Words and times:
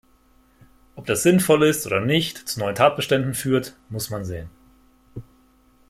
Ob 0.95 1.05
das 1.05 1.21
sinnvoll 1.21 1.61
ist 1.61 1.85
oder 1.85 1.99
nicht 1.99 2.35
zu 2.49 2.59
neuen 2.59 2.73
Tatbeständen 2.73 3.35
führt, 3.35 3.77
muss 3.89 4.09
man 4.09 4.25
sehen. 4.25 4.49